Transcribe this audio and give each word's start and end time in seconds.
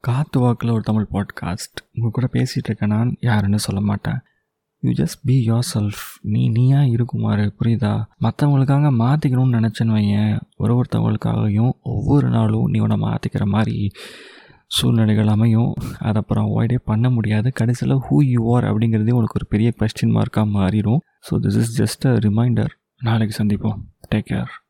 காத்து 0.00 0.40
வாக்கில் 0.40 0.70
ஒரு 0.70 0.80
தமிழ் 0.80 1.06
பாட்காஸ்ட் 1.12 1.78
உங்கள் 1.94 2.10
கூட 2.10 2.28
பேசிகிட்டு 2.32 2.66
இருக்கேன் 2.66 2.88
நான் 2.88 3.16
யாருன்னு 3.20 3.58
சொல்ல 3.58 3.80
மாட்டேன். 3.80 4.18
You 4.78 4.90
just 4.90 5.20
be 5.24 5.44
your 5.46 5.66
self 5.74 6.02
நீ 6.20 6.48
நீயா 6.48 6.82
இருக்குமாறு 6.82 7.54
புரியுதா? 7.60 8.04
மற்றவங்களுக்காக 8.20 8.90
மாற்றிக்கணும்னு 8.98 9.56
நினச்சேன்னு 9.58 9.96
வையன். 9.96 10.40
ஒரு 10.56 10.80
ஒருத்தவங்களுக்காகவும் 10.80 11.70
ஒவ்வொரு 11.82 12.28
நாளும் 12.28 12.66
நீ 12.66 12.78
உன்னை 12.78 12.96
மாற்றிக்கிற 13.00 13.44
மாதிரி 13.44 13.90
சூழ்நிலைகள் 14.66 15.26
அமையும். 15.26 15.74
அதை 15.98 16.22
அப்புறம் 16.22 16.48
அவாய்டே 16.48 16.78
பண்ண 16.84 17.10
முடியாது. 17.10 17.52
கடைசியில் 17.52 17.96
ஹூ 17.96 18.16
யூ 18.16 18.54
ஆர் 18.54 18.64
அப்படிங்கிறதே 18.64 19.10
உனக்கு 19.10 19.36
ஒரு 19.36 19.46
பெரிய 19.48 19.72
கொஸ்டின் 19.78 20.14
மார்க்காக 20.14 20.48
மாறிடும் 20.58 20.98
so 21.30 21.38
this 21.42 21.56
is 21.56 21.82
just 21.82 22.06
a 22.06 22.18
reminder 22.18 22.70
நாளைக்கு 23.02 23.44
சந்திப்போம். 23.44 23.78
Take 24.14 24.28
care 24.30 24.66